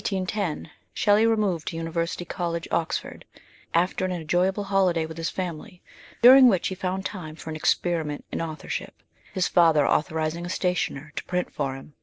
In 0.01 0.21
1810 0.21 0.71
Shelley 0.95 1.27
removed 1.27 1.67
to 1.67 1.75
University 1.75 2.25
College, 2.25 2.67
Oxford, 2.71 3.23
alter 3.75 4.03
an 4.03 4.11
enjoyable 4.11 4.63
holiday 4.63 5.05
with 5.05 5.15
his 5.17 5.29
family, 5.29 5.83
during 6.23 6.47
which 6.47 6.69
he 6.69 6.73
found 6.73 7.05
time 7.05 7.35
for 7.35 7.51
an 7.51 7.55
experiment 7.55 8.25
in 8.31 8.41
authorship, 8.41 9.03
his 9.31 9.47
father 9.47 9.87
authorising 9.87 10.43
a 10.47 10.49
stationer 10.49 11.13
to 11.15 11.23
print 11.25 11.53
for 11.53 11.75
him. 11.75 11.93